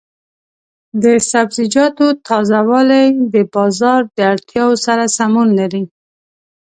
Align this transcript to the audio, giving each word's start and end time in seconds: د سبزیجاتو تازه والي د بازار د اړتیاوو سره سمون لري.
د 1.03 1.05
سبزیجاتو 1.31 2.05
تازه 2.27 2.59
والي 2.69 3.05
د 3.33 3.35
بازار 3.53 4.01
د 4.15 4.17
اړتیاوو 4.33 4.81
سره 4.85 5.03
سمون 5.17 5.47
لري. 5.59 5.83